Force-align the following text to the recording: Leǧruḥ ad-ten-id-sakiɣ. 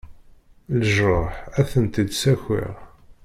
Leǧruḥ 0.77 1.33
ad-ten-id-sakiɣ. 1.59 2.71